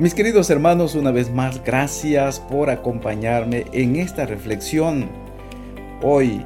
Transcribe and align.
Mis 0.00 0.14
queridos 0.14 0.48
hermanos, 0.48 0.94
una 0.94 1.10
vez 1.10 1.30
más, 1.30 1.62
gracias 1.62 2.40
por 2.40 2.70
acompañarme 2.70 3.66
en 3.74 3.96
esta 3.96 4.24
reflexión. 4.24 5.10
Hoy 6.00 6.42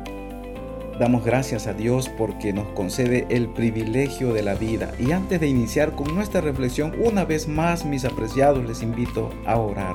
damos 0.98 1.24
gracias 1.24 1.68
a 1.68 1.72
Dios 1.72 2.08
porque 2.08 2.52
nos 2.52 2.66
concede 2.70 3.28
el 3.30 3.48
privilegio 3.48 4.32
de 4.32 4.42
la 4.42 4.56
vida. 4.56 4.90
Y 4.98 5.12
antes 5.12 5.38
de 5.38 5.46
iniciar 5.46 5.92
con 5.92 6.12
nuestra 6.16 6.40
reflexión, 6.40 6.96
una 6.98 7.24
vez 7.24 7.46
más, 7.46 7.84
mis 7.84 8.04
apreciados, 8.04 8.66
les 8.66 8.82
invito 8.82 9.30
a 9.46 9.56
orar. 9.56 9.94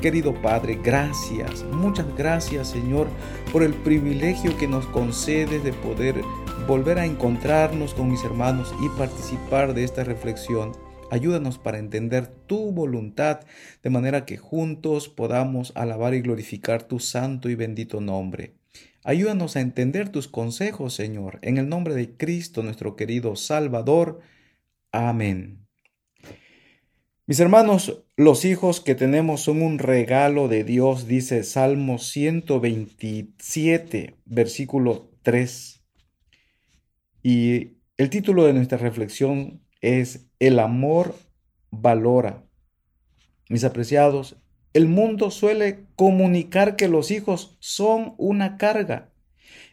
Querido 0.00 0.32
Padre, 0.32 0.80
gracias, 0.82 1.64
muchas 1.72 2.06
gracias 2.16 2.68
Señor 2.68 3.08
por 3.52 3.62
el 3.62 3.74
privilegio 3.74 4.56
que 4.56 4.68
nos 4.68 4.86
concedes 4.86 5.62
de 5.62 5.74
poder 5.74 6.22
volver 6.66 6.98
a 6.98 7.04
encontrarnos 7.04 7.92
con 7.92 8.10
mis 8.10 8.24
hermanos 8.24 8.74
y 8.80 8.88
participar 8.98 9.74
de 9.74 9.84
esta 9.84 10.02
reflexión 10.02 10.85
Ayúdanos 11.10 11.58
para 11.58 11.78
entender 11.78 12.26
tu 12.26 12.72
voluntad, 12.72 13.40
de 13.82 13.90
manera 13.90 14.24
que 14.24 14.38
juntos 14.38 15.08
podamos 15.08 15.70
alabar 15.76 16.14
y 16.14 16.20
glorificar 16.20 16.82
tu 16.82 16.98
santo 16.98 17.48
y 17.48 17.54
bendito 17.54 18.00
nombre. 18.00 18.54
Ayúdanos 19.04 19.54
a 19.54 19.60
entender 19.60 20.08
tus 20.08 20.26
consejos, 20.26 20.94
Señor, 20.94 21.38
en 21.42 21.58
el 21.58 21.68
nombre 21.68 21.94
de 21.94 22.16
Cristo, 22.16 22.64
nuestro 22.64 22.96
querido 22.96 23.36
Salvador. 23.36 24.18
Amén. 24.90 25.68
Mis 27.28 27.38
hermanos, 27.38 28.02
los 28.16 28.44
hijos 28.44 28.80
que 28.80 28.96
tenemos 28.96 29.42
son 29.42 29.62
un 29.62 29.78
regalo 29.78 30.48
de 30.48 30.64
Dios, 30.64 31.06
dice 31.06 31.44
Salmo 31.44 31.98
127, 31.98 34.16
versículo 34.24 35.12
3. 35.22 35.84
Y 37.22 37.76
el 37.96 38.10
título 38.10 38.44
de 38.44 38.54
nuestra 38.54 38.78
reflexión 38.78 39.62
es 39.80 40.25
el 40.38 40.58
amor 40.58 41.14
valora. 41.70 42.44
Mis 43.48 43.64
apreciados, 43.64 44.36
el 44.72 44.88
mundo 44.88 45.30
suele 45.30 45.86
comunicar 45.96 46.76
que 46.76 46.88
los 46.88 47.10
hijos 47.10 47.56
son 47.60 48.14
una 48.18 48.58
carga 48.58 49.12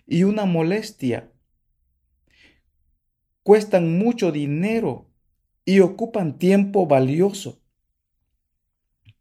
y 0.05 0.23
una 0.23 0.45
molestia. 0.45 1.31
Cuestan 3.43 3.97
mucho 3.97 4.31
dinero 4.31 5.09
y 5.65 5.81
ocupan 5.81 6.37
tiempo 6.37 6.87
valioso. 6.87 7.61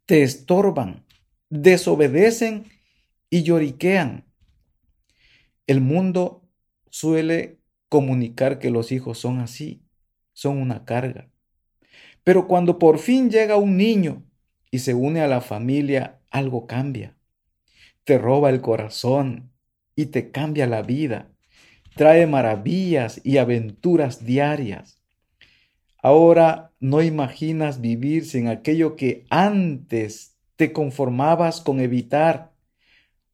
Te 0.05 0.23
estorban, 0.23 1.05
desobedecen 1.49 2.65
y 3.29 3.43
lloriquean. 3.43 4.25
El 5.67 5.81
mundo 5.81 6.47
suele 6.89 7.59
comunicar 7.89 8.59
que 8.59 8.69
los 8.69 8.91
hijos 8.91 9.17
son 9.17 9.39
así 9.39 9.83
son 10.33 10.57
una 10.57 10.83
carga. 10.83 11.29
Pero 12.23 12.47
cuando 12.47 12.79
por 12.79 12.99
fin 12.99 13.29
llega 13.29 13.57
un 13.57 13.77
niño 13.77 14.23
y 14.71 14.79
se 14.79 14.93
une 14.93 15.21
a 15.21 15.27
la 15.27 15.41
familia, 15.41 16.19
algo 16.31 16.67
cambia. 16.67 17.15
Te 18.05 18.17
roba 18.17 18.49
el 18.49 18.61
corazón 18.61 19.51
y 19.95 20.07
te 20.07 20.31
cambia 20.31 20.67
la 20.67 20.81
vida. 20.81 21.29
Trae 21.95 22.25
maravillas 22.27 23.21
y 23.23 23.37
aventuras 23.37 24.25
diarias. 24.25 24.99
Ahora 26.01 26.73
no 26.79 27.01
imaginas 27.01 27.79
vivir 27.79 28.25
sin 28.25 28.47
aquello 28.47 28.95
que 28.95 29.25
antes 29.29 30.35
te 30.55 30.73
conformabas 30.73 31.61
con 31.61 31.79
evitar. 31.79 32.51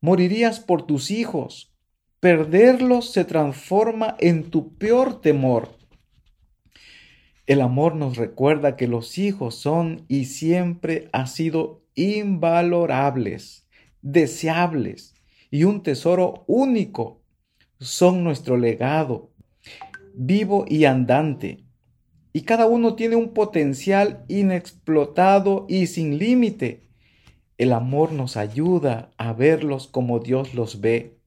Morirías 0.01 0.59
por 0.59 0.85
tus 0.85 1.09
hijos. 1.09 1.73
Perderlos 2.19 3.11
se 3.11 3.23
transforma 3.25 4.15
en 4.19 4.51
tu 4.51 4.75
peor 4.77 5.21
temor. 5.21 5.78
El 7.49 7.61
amor 7.61 7.95
nos 7.95 8.15
recuerda 8.15 8.75
que 8.75 8.87
los 8.87 9.17
hijos 9.17 9.55
son 9.55 10.05
y 10.07 10.25
siempre 10.25 11.09
ha 11.13 11.25
sido 11.25 11.81
invalorables, 11.95 13.67
deseables 14.03 15.15
y 15.49 15.63
un 15.63 15.81
tesoro 15.81 16.43
único. 16.45 17.23
Son 17.79 18.23
nuestro 18.23 18.55
legado, 18.55 19.31
vivo 20.13 20.65
y 20.67 20.85
andante. 20.85 21.63
Y 22.33 22.41
cada 22.41 22.67
uno 22.67 22.93
tiene 22.93 23.15
un 23.15 23.33
potencial 23.33 24.25
inexplotado 24.27 25.65
y 25.67 25.87
sin 25.87 26.19
límite. 26.19 26.91
El 27.57 27.73
amor 27.73 28.11
nos 28.11 28.37
ayuda 28.37 29.09
a 29.17 29.33
verlos 29.33 29.87
como 29.87 30.19
Dios 30.19 30.53
los 30.53 30.81
ve. 30.81 31.17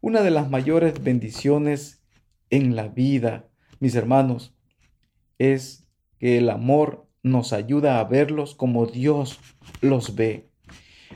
Una 0.00 0.22
de 0.22 0.30
las 0.30 0.48
mayores 0.48 1.04
bendiciones 1.04 2.02
en 2.48 2.74
la 2.74 2.88
vida, 2.88 3.50
mis 3.80 3.94
hermanos, 3.96 4.54
es 5.50 5.88
que 6.18 6.38
el 6.38 6.50
amor 6.50 7.06
nos 7.22 7.52
ayuda 7.52 7.98
a 7.98 8.04
verlos 8.04 8.54
como 8.54 8.86
Dios 8.86 9.40
los 9.80 10.14
ve. 10.14 10.48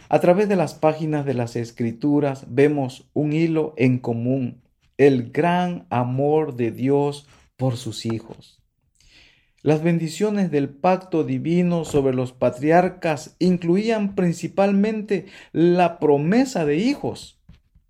A 0.09 0.21
través 0.21 0.49
de 0.49 0.57
las 0.57 0.75
páginas 0.75 1.25
de 1.25 1.35
las 1.35 1.57
escrituras 1.57 2.47
vemos 2.49 3.09
un 3.13 3.33
hilo 3.33 3.75
en 3.77 3.99
común, 3.99 4.63
el 4.99 5.31
gran 5.31 5.87
amor 5.91 6.57
de 6.57 6.71
Dios 6.71 7.27
por 7.57 7.77
sus 7.77 8.07
hijos. 8.07 8.61
Las 9.63 9.83
bendiciones 9.83 10.51
del 10.51 10.69
pacto 10.69 11.25
divino 11.25 11.85
sobre 11.85 12.15
los 12.15 12.33
patriarcas 12.33 13.35
incluían 13.41 14.15
principalmente 14.15 15.27
la 15.53 15.99
promesa 15.99 16.65
de 16.65 16.77
hijos 16.77 17.41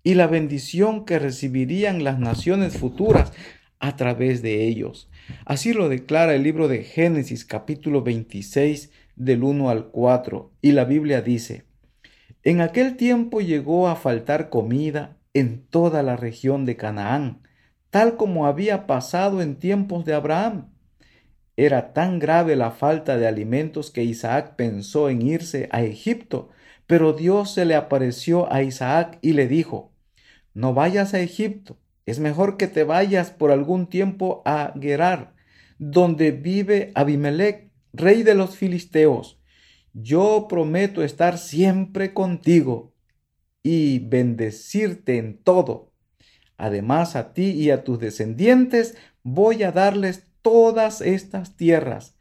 y 0.03 0.15
la 0.15 0.25
bendición 0.25 1.05
que 1.05 1.19
recibirían 1.19 2.03
las 2.03 2.17
naciones 2.17 2.77
futuras 2.77 3.31
a 3.79 3.95
través 3.95 4.41
de 4.41 4.65
ellos. 4.65 5.09
Así 5.45 5.73
lo 5.73 5.89
declara 5.89 6.35
el 6.35 6.43
libro 6.43 6.67
de 6.67 6.83
Génesis 6.83 7.45
capítulo 7.45 8.01
26 8.01 8.91
del 9.15 9.43
1 9.43 9.69
al 9.69 9.87
4 9.87 10.51
y 10.61 10.71
la 10.71 10.85
Biblia 10.85 11.21
dice, 11.21 11.65
En 12.43 12.61
aquel 12.61 12.95
tiempo 12.95 13.41
llegó 13.41 13.87
a 13.87 13.95
faltar 13.95 14.49
comida 14.49 15.17
en 15.33 15.65
toda 15.67 16.03
la 16.03 16.15
región 16.15 16.65
de 16.65 16.75
Canaán, 16.75 17.41
tal 17.89 18.17
como 18.17 18.47
había 18.47 18.87
pasado 18.87 19.41
en 19.41 19.55
tiempos 19.55 20.05
de 20.05 20.13
Abraham. 20.13 20.69
Era 21.55 21.93
tan 21.93 22.19
grave 22.19 22.55
la 22.55 22.71
falta 22.71 23.17
de 23.17 23.27
alimentos 23.27 23.89
que 23.89 24.03
Isaac 24.03 24.55
pensó 24.55 25.09
en 25.09 25.21
irse 25.23 25.67
a 25.71 25.81
Egipto, 25.83 26.49
pero 26.85 27.13
Dios 27.13 27.51
se 27.53 27.65
le 27.65 27.75
apareció 27.75 28.51
a 28.51 28.61
Isaac 28.61 29.17
y 29.21 29.33
le 29.33 29.47
dijo, 29.47 29.91
No 30.53 30.73
vayas 30.73 31.13
a 31.13 31.19
Egipto 31.19 31.77
es 32.07 32.19
mejor 32.19 32.55
que 32.55 32.67
te 32.67 32.85
vayas 32.85 33.31
por 33.31 33.51
algún 33.51 33.87
tiempo 33.87 34.41
a 34.45 34.73
Gerar, 34.79 35.35
donde 35.77 36.31
vive 36.31 36.91
Abimelech, 36.95 37.69
rey 37.91 38.23
de 38.23 38.33
los 38.33 38.55
filisteos. 38.55 39.41
Yo 39.93 40.47
prometo 40.47 41.03
estar 41.03 41.37
siempre 41.37 42.13
contigo 42.13 42.93
y 43.61 43.99
bendecirte 43.99 45.17
en 45.17 45.37
todo. 45.43 45.91
Además 46.55 47.17
a 47.17 47.33
ti 47.33 47.51
y 47.51 47.71
a 47.71 47.83
tus 47.83 47.99
descendientes 47.99 48.95
voy 49.21 49.63
a 49.63 49.73
darles 49.73 50.31
todas 50.41 51.01
estas 51.01 51.57
tierras. 51.57 52.17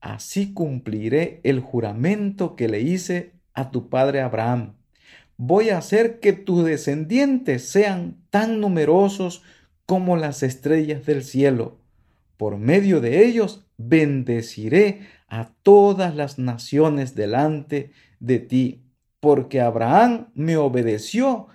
Así 0.00 0.52
cumpliré 0.52 1.40
el 1.44 1.60
juramento 1.60 2.56
que 2.56 2.68
le 2.68 2.82
hice 2.82 3.32
a 3.54 3.70
tu 3.70 3.88
padre 3.88 4.20
Abraham 4.20 4.79
voy 5.42 5.70
a 5.70 5.78
hacer 5.78 6.20
que 6.20 6.34
tus 6.34 6.66
descendientes 6.66 7.66
sean 7.66 8.18
tan 8.28 8.60
numerosos 8.60 9.42
como 9.86 10.18
las 10.18 10.42
estrellas 10.42 11.06
del 11.06 11.24
cielo. 11.24 11.78
Por 12.36 12.58
medio 12.58 13.00
de 13.00 13.24
ellos 13.24 13.64
bendeciré 13.78 15.00
a 15.28 15.50
todas 15.62 16.14
las 16.14 16.38
naciones 16.38 17.14
delante 17.14 17.90
de 18.18 18.38
ti, 18.38 18.82
porque 19.18 19.62
Abraham 19.62 20.28
me 20.34 20.58
obedeció 20.58 21.46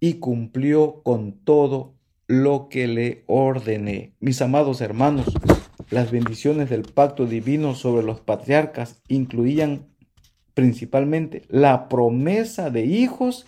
y 0.00 0.14
cumplió 0.14 1.02
con 1.02 1.32
todo 1.32 1.92
lo 2.26 2.70
que 2.70 2.88
le 2.88 3.24
ordené. 3.26 4.14
Mis 4.20 4.40
amados 4.40 4.80
hermanos, 4.80 5.26
las 5.90 6.10
bendiciones 6.10 6.70
del 6.70 6.84
pacto 6.84 7.26
divino 7.26 7.74
sobre 7.74 8.06
los 8.06 8.20
patriarcas 8.20 9.02
incluían 9.06 9.93
principalmente 10.54 11.42
la 11.48 11.88
promesa 11.88 12.70
de 12.70 12.86
hijos 12.86 13.46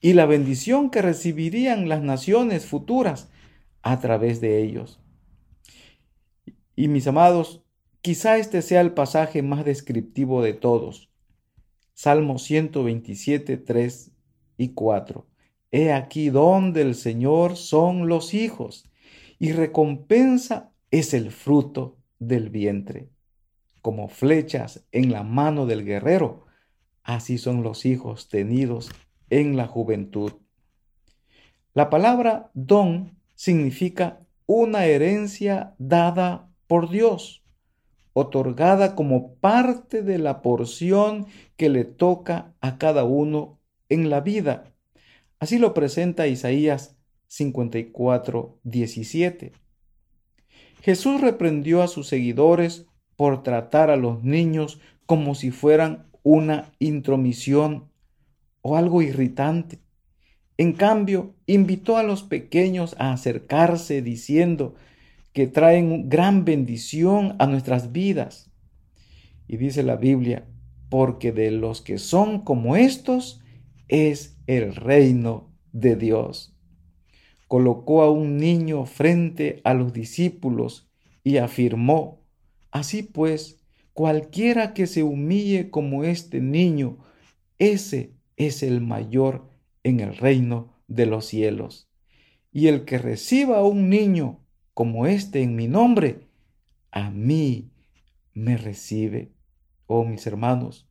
y 0.00 0.14
la 0.14 0.26
bendición 0.26 0.90
que 0.90 1.02
recibirían 1.02 1.88
las 1.88 2.02
naciones 2.02 2.66
futuras 2.66 3.28
a 3.82 4.00
través 4.00 4.40
de 4.40 4.62
ellos. 4.62 5.00
Y 6.74 6.88
mis 6.88 7.06
amados, 7.06 7.62
quizá 8.02 8.38
este 8.38 8.62
sea 8.62 8.80
el 8.80 8.92
pasaje 8.92 9.42
más 9.42 9.64
descriptivo 9.64 10.42
de 10.42 10.52
todos. 10.52 11.10
Salmo 11.94 12.38
127, 12.38 13.56
3 13.56 14.12
y 14.58 14.68
4. 14.68 15.26
He 15.72 15.92
aquí 15.92 16.28
donde 16.28 16.82
el 16.82 16.94
Señor 16.94 17.56
son 17.56 18.08
los 18.08 18.34
hijos, 18.34 18.84
y 19.38 19.52
recompensa 19.52 20.72
es 20.90 21.14
el 21.14 21.30
fruto 21.30 21.98
del 22.18 22.50
vientre. 22.50 23.10
Como 23.82 24.08
flechas 24.08 24.84
en 24.92 25.12
la 25.12 25.22
mano 25.22 25.66
del 25.66 25.84
guerrero, 25.84 26.45
Así 27.06 27.38
son 27.38 27.62
los 27.62 27.86
hijos 27.86 28.28
tenidos 28.28 28.90
en 29.30 29.56
la 29.56 29.68
juventud. 29.68 30.32
La 31.72 31.88
palabra 31.88 32.50
don 32.52 33.16
significa 33.36 34.26
una 34.46 34.86
herencia 34.86 35.76
dada 35.78 36.50
por 36.66 36.90
Dios, 36.90 37.44
otorgada 38.12 38.96
como 38.96 39.34
parte 39.36 40.02
de 40.02 40.18
la 40.18 40.42
porción 40.42 41.26
que 41.56 41.68
le 41.68 41.84
toca 41.84 42.52
a 42.60 42.76
cada 42.76 43.04
uno 43.04 43.60
en 43.88 44.10
la 44.10 44.20
vida. 44.20 44.72
Así 45.38 45.58
lo 45.58 45.74
presenta 45.74 46.26
Isaías 46.26 46.96
54, 47.28 48.58
17. 48.64 49.52
Jesús 50.82 51.20
reprendió 51.20 51.82
a 51.82 51.88
sus 51.88 52.08
seguidores 52.08 52.86
por 53.14 53.44
tratar 53.44 53.90
a 53.90 53.96
los 53.96 54.24
niños 54.24 54.80
como 55.06 55.36
si 55.36 55.52
fueran 55.52 56.10
una 56.28 56.72
intromisión 56.80 57.88
o 58.60 58.76
algo 58.76 59.00
irritante. 59.00 59.78
En 60.58 60.72
cambio, 60.72 61.36
invitó 61.46 61.98
a 61.98 62.02
los 62.02 62.24
pequeños 62.24 62.96
a 62.98 63.12
acercarse 63.12 64.02
diciendo 64.02 64.74
que 65.32 65.46
traen 65.46 66.08
gran 66.08 66.44
bendición 66.44 67.36
a 67.38 67.46
nuestras 67.46 67.92
vidas. 67.92 68.50
Y 69.46 69.56
dice 69.56 69.84
la 69.84 69.94
Biblia, 69.94 70.48
porque 70.88 71.30
de 71.30 71.52
los 71.52 71.80
que 71.80 71.98
son 71.98 72.40
como 72.40 72.74
estos 72.74 73.40
es 73.86 74.36
el 74.48 74.74
reino 74.74 75.52
de 75.70 75.94
Dios. 75.94 76.56
Colocó 77.46 78.02
a 78.02 78.10
un 78.10 78.36
niño 78.36 78.84
frente 78.86 79.60
a 79.62 79.74
los 79.74 79.92
discípulos 79.92 80.90
y 81.22 81.36
afirmó, 81.36 82.24
así 82.72 83.04
pues, 83.04 83.64
cualquiera 83.96 84.74
que 84.74 84.86
se 84.86 85.02
humille 85.02 85.70
como 85.70 86.04
este 86.04 86.42
niño, 86.42 86.98
ese 87.56 88.12
es 88.36 88.62
el 88.62 88.82
mayor 88.82 89.50
en 89.84 90.00
el 90.00 90.14
reino 90.14 90.74
de 90.86 91.06
los 91.06 91.24
cielos. 91.24 91.88
Y 92.52 92.66
el 92.66 92.84
que 92.84 92.98
reciba 92.98 93.56
a 93.56 93.64
un 93.64 93.88
niño 93.88 94.44
como 94.74 95.06
este 95.06 95.40
en 95.40 95.56
mi 95.56 95.66
nombre, 95.66 96.28
a 96.90 97.10
mí 97.10 97.70
me 98.34 98.58
recibe. 98.58 99.32
Oh 99.86 100.04
mis 100.04 100.26
hermanos, 100.26 100.86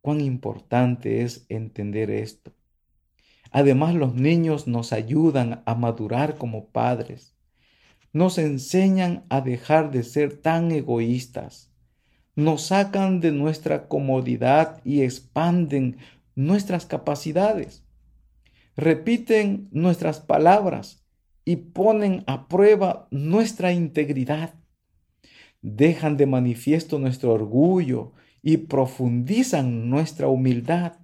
cuán 0.00 0.20
importante 0.20 1.22
es 1.22 1.46
entender 1.48 2.12
esto. 2.12 2.54
Además, 3.50 3.96
los 3.96 4.14
niños 4.14 4.68
nos 4.68 4.92
ayudan 4.92 5.64
a 5.66 5.74
madurar 5.74 6.38
como 6.38 6.68
padres. 6.68 7.34
Nos 8.12 8.38
enseñan 8.38 9.24
a 9.30 9.40
dejar 9.40 9.90
de 9.90 10.04
ser 10.04 10.40
tan 10.40 10.70
egoístas. 10.70 11.69
Nos 12.40 12.62
sacan 12.62 13.20
de 13.20 13.32
nuestra 13.32 13.86
comodidad 13.88 14.80
y 14.84 15.02
expanden 15.02 15.98
nuestras 16.34 16.86
capacidades 16.86 17.82
repiten 18.80 19.68
nuestras 19.72 20.20
palabras 20.20 21.04
y 21.44 21.56
ponen 21.56 22.24
a 22.26 22.48
prueba 22.48 23.08
nuestra 23.10 23.72
integridad. 23.72 24.54
Dejan 25.60 26.16
de 26.16 26.26
manifiesto 26.26 26.98
nuestro 26.98 27.34
orgullo 27.34 28.12
y 28.42 28.56
profundizan 28.56 29.90
nuestra 29.90 30.28
humildad. 30.28 30.94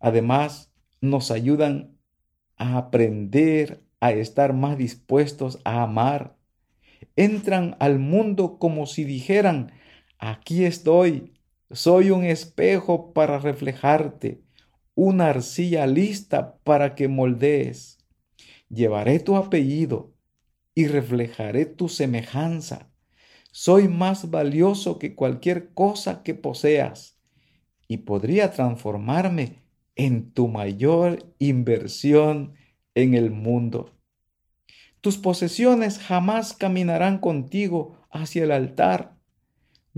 Además, 0.00 0.70
nos 1.00 1.30
ayudan 1.30 1.96
a 2.58 2.76
aprender 2.76 3.82
a 4.00 4.12
estar 4.12 4.52
más 4.52 4.76
dispuestos 4.76 5.60
a 5.64 5.82
amar. 5.82 6.36
Entran 7.16 7.76
al 7.80 7.98
mundo 7.98 8.58
como 8.58 8.86
si 8.86 9.04
dijeran, 9.04 9.72
aquí 10.18 10.64
estoy, 10.64 11.34
soy 11.70 12.10
un 12.10 12.24
espejo 12.24 13.12
para 13.12 13.38
reflejarte 13.38 14.42
una 14.94 15.28
arcilla 15.28 15.86
lista 15.86 16.58
para 16.64 16.94
que 16.94 17.08
moldees. 17.08 17.98
Llevaré 18.68 19.20
tu 19.20 19.36
apellido 19.36 20.12
y 20.74 20.86
reflejaré 20.86 21.66
tu 21.66 21.88
semejanza. 21.88 22.90
Soy 23.50 23.88
más 23.88 24.30
valioso 24.30 24.98
que 24.98 25.14
cualquier 25.14 25.72
cosa 25.72 26.22
que 26.22 26.34
poseas 26.34 27.18
y 27.88 27.98
podría 27.98 28.52
transformarme 28.52 29.62
en 29.96 30.32
tu 30.32 30.48
mayor 30.48 31.34
inversión 31.38 32.54
en 32.94 33.14
el 33.14 33.30
mundo. 33.30 33.94
Tus 35.00 35.16
posesiones 35.16 35.98
jamás 35.98 36.52
caminarán 36.52 37.18
contigo 37.18 37.98
hacia 38.10 38.44
el 38.44 38.52
altar. 38.52 39.17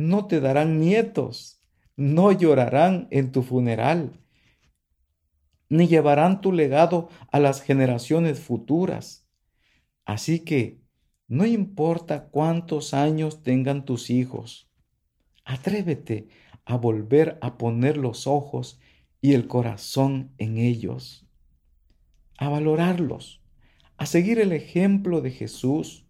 No 0.00 0.26
te 0.26 0.40
darán 0.40 0.80
nietos, 0.80 1.60
no 1.96 2.32
llorarán 2.32 3.06
en 3.10 3.32
tu 3.32 3.42
funeral 3.42 4.20
ni 5.70 5.86
llevarán 5.86 6.40
tu 6.42 6.52
legado 6.52 7.08
a 7.30 7.38
las 7.38 7.62
generaciones 7.62 8.40
futuras. 8.40 9.26
Así 10.04 10.40
que 10.40 10.82
no 11.28 11.46
importa 11.46 12.28
cuántos 12.28 12.92
años 12.92 13.42
tengan 13.42 13.84
tus 13.84 14.10
hijos, 14.10 14.68
atrévete 15.44 16.28
a 16.64 16.76
volver 16.76 17.38
a 17.40 17.56
poner 17.56 17.96
los 17.96 18.26
ojos 18.26 18.80
y 19.20 19.34
el 19.34 19.46
corazón 19.46 20.34
en 20.38 20.58
ellos, 20.58 21.26
a 22.36 22.48
valorarlos, 22.48 23.40
a 23.96 24.06
seguir 24.06 24.40
el 24.40 24.50
ejemplo 24.50 25.20
de 25.20 25.30
Jesús, 25.30 26.04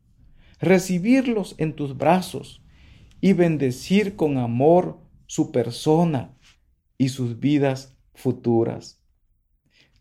recibirlos 0.58 1.54
en 1.58 1.76
tus 1.76 1.98
brazos 1.98 2.62
y 3.20 3.32
bendecir 3.32 4.16
con 4.16 4.38
amor 4.38 5.00
su 5.26 5.52
persona 5.52 6.36
y 6.98 7.10
sus 7.10 7.38
vidas 7.38 7.96
futuras. 8.14 9.00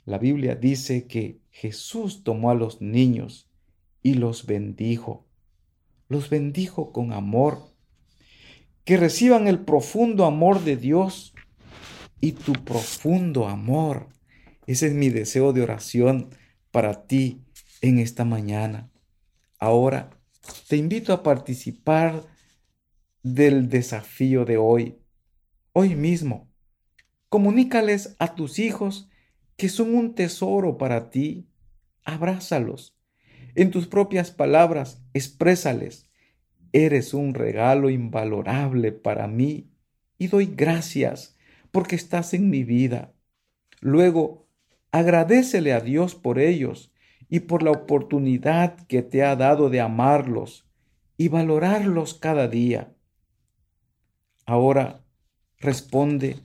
La 0.05 0.17
Biblia 0.17 0.55
dice 0.55 1.07
que 1.07 1.39
Jesús 1.51 2.23
tomó 2.23 2.49
a 2.49 2.55
los 2.55 2.81
niños 2.81 3.49
y 4.01 4.15
los 4.15 4.45
bendijo. 4.45 5.27
Los 6.07 6.29
bendijo 6.29 6.91
con 6.91 7.13
amor. 7.13 7.59
Que 8.83 8.97
reciban 8.97 9.47
el 9.47 9.59
profundo 9.59 10.25
amor 10.25 10.63
de 10.63 10.77
Dios 10.77 11.33
y 12.19 12.31
tu 12.31 12.53
profundo 12.53 13.47
amor. 13.47 14.07
Ese 14.65 14.87
es 14.87 14.93
mi 14.93 15.09
deseo 15.09 15.53
de 15.53 15.61
oración 15.61 16.29
para 16.71 17.05
ti 17.05 17.41
en 17.81 17.99
esta 17.99 18.25
mañana. 18.25 18.89
Ahora 19.59 20.09
te 20.67 20.77
invito 20.77 21.13
a 21.13 21.21
participar 21.21 22.23
del 23.23 23.67
desafío 23.67 24.45
de 24.45 24.57
hoy. 24.57 24.97
Hoy 25.73 25.95
mismo, 25.95 26.49
comunícales 27.27 28.15
a 28.17 28.35
tus 28.35 28.59
hijos 28.59 29.09
que 29.57 29.67
son 29.67 29.93
un 29.93 30.15
tesoro 30.15 30.77
para 30.77 31.09
ti, 31.09 31.49
abrázalos. 32.05 32.97
En 33.55 33.71
tus 33.71 33.87
propias 33.87 34.31
palabras, 34.31 35.03
exprésales. 35.13 36.09
Eres 36.71 37.13
un 37.13 37.33
regalo 37.33 37.89
invalorable 37.89 38.91
para 38.93 39.27
mí 39.27 39.69
y 40.17 40.27
doy 40.27 40.45
gracias 40.45 41.37
porque 41.71 41.95
estás 41.95 42.33
en 42.33 42.49
mi 42.49 42.63
vida. 42.63 43.13
Luego, 43.81 44.47
agradecele 44.91 45.73
a 45.73 45.81
Dios 45.81 46.15
por 46.15 46.39
ellos 46.39 46.93
y 47.27 47.41
por 47.41 47.63
la 47.63 47.71
oportunidad 47.71 48.87
que 48.87 49.01
te 49.01 49.23
ha 49.23 49.35
dado 49.35 49.69
de 49.69 49.81
amarlos 49.81 50.69
y 51.17 51.27
valorarlos 51.27 52.13
cada 52.13 52.47
día. 52.47 52.93
Ahora 54.49 55.05
responde 55.59 56.41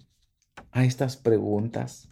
a 0.72 0.84
estas 0.84 1.16
preguntas. 1.16 2.10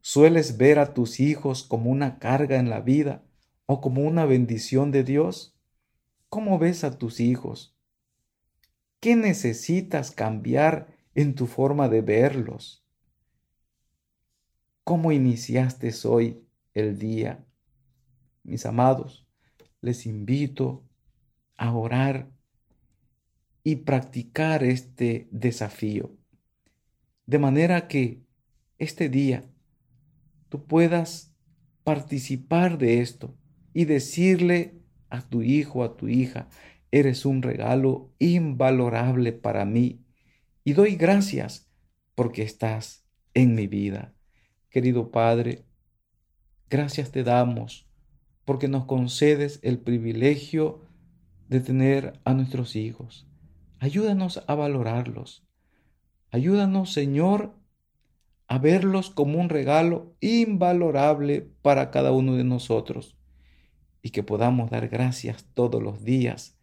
¿Sueles 0.00 0.56
ver 0.56 0.80
a 0.80 0.92
tus 0.92 1.20
hijos 1.20 1.62
como 1.62 1.92
una 1.92 2.18
carga 2.18 2.56
en 2.56 2.68
la 2.68 2.80
vida 2.80 3.22
o 3.66 3.80
como 3.80 4.02
una 4.02 4.24
bendición 4.24 4.90
de 4.90 5.04
Dios? 5.04 5.56
¿Cómo 6.28 6.58
ves 6.58 6.82
a 6.82 6.98
tus 6.98 7.20
hijos? 7.20 7.78
¿Qué 8.98 9.14
necesitas 9.14 10.10
cambiar 10.10 10.88
en 11.14 11.36
tu 11.36 11.46
forma 11.46 11.88
de 11.88 12.00
verlos? 12.00 12.84
¿Cómo 14.82 15.12
iniciaste 15.12 15.94
hoy 16.06 16.44
el 16.74 16.98
día? 16.98 17.46
Mis 18.42 18.66
amados, 18.66 19.28
les 19.80 20.06
invito 20.06 20.82
a 21.56 21.72
orar 21.72 22.36
y 23.62 23.76
practicar 23.76 24.64
este 24.64 25.28
desafío, 25.30 26.16
de 27.26 27.38
manera 27.38 27.88
que 27.88 28.22
este 28.78 29.08
día 29.08 29.44
tú 30.48 30.64
puedas 30.66 31.34
participar 31.84 32.78
de 32.78 33.00
esto 33.00 33.36
y 33.72 33.84
decirle 33.84 34.80
a 35.10 35.22
tu 35.22 35.42
hijo, 35.42 35.84
a 35.84 35.96
tu 35.96 36.08
hija, 36.08 36.48
eres 36.90 37.26
un 37.26 37.42
regalo 37.42 38.12
invalorable 38.18 39.32
para 39.32 39.64
mí 39.64 40.04
y 40.64 40.72
doy 40.72 40.96
gracias 40.96 41.70
porque 42.14 42.42
estás 42.42 43.06
en 43.34 43.54
mi 43.54 43.66
vida. 43.66 44.14
Querido 44.70 45.10
Padre, 45.10 45.64
gracias 46.68 47.10
te 47.10 47.24
damos 47.24 47.88
porque 48.44 48.68
nos 48.68 48.86
concedes 48.86 49.60
el 49.62 49.78
privilegio 49.78 50.82
de 51.48 51.60
tener 51.60 52.20
a 52.24 52.34
nuestros 52.34 52.76
hijos. 52.76 53.27
Ayúdanos 53.80 54.42
a 54.46 54.54
valorarlos. 54.54 55.46
Ayúdanos, 56.30 56.92
Señor, 56.92 57.54
a 58.48 58.58
verlos 58.58 59.10
como 59.10 59.38
un 59.38 59.48
regalo 59.48 60.14
invalorable 60.20 61.48
para 61.62 61.90
cada 61.90 62.12
uno 62.12 62.34
de 62.34 62.44
nosotros 62.44 63.16
y 64.02 64.10
que 64.10 64.22
podamos 64.22 64.70
dar 64.70 64.88
gracias 64.88 65.44
todos 65.54 65.82
los 65.82 66.02
días 66.02 66.56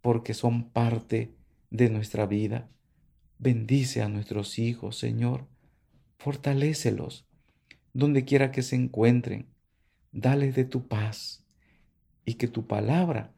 porque 0.00 0.34
son 0.34 0.70
parte 0.70 1.34
de 1.70 1.90
nuestra 1.90 2.26
vida. 2.26 2.70
Bendice 3.38 4.02
a 4.02 4.08
nuestros 4.08 4.58
hijos, 4.58 4.98
Señor. 4.98 5.46
Fortalécelos 6.18 7.26
donde 7.92 8.24
quiera 8.24 8.52
que 8.52 8.62
se 8.62 8.76
encuentren. 8.76 9.48
Dale 10.12 10.52
de 10.52 10.64
tu 10.64 10.86
paz 10.86 11.44
y 12.24 12.34
que 12.34 12.48
tu 12.48 12.66
palabra 12.66 13.34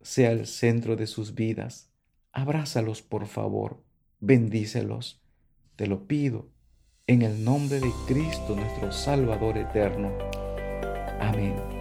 sea 0.00 0.32
el 0.32 0.46
centro 0.46 0.96
de 0.96 1.06
sus 1.06 1.34
vidas. 1.34 1.93
Abrázalos, 2.34 3.00
por 3.00 3.26
favor. 3.26 3.80
Bendícelos. 4.18 5.22
Te 5.76 5.86
lo 5.86 6.06
pido 6.08 6.48
en 7.06 7.22
el 7.22 7.44
nombre 7.44 7.78
de 7.78 7.90
Cristo, 8.06 8.56
nuestro 8.56 8.90
Salvador 8.90 9.56
eterno. 9.56 10.10
Amén. 11.20 11.73